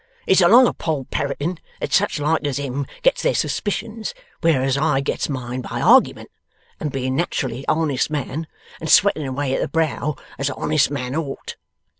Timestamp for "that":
1.79-1.93